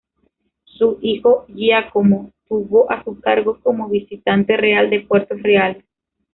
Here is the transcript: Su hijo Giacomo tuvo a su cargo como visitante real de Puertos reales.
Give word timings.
Su 0.65 0.97
hijo 1.03 1.45
Giacomo 1.47 2.31
tuvo 2.49 2.91
a 2.91 3.03
su 3.03 3.19
cargo 3.19 3.59
como 3.61 3.87
visitante 3.87 4.57
real 4.57 4.89
de 4.89 5.01
Puertos 5.01 5.43
reales. 5.43 5.83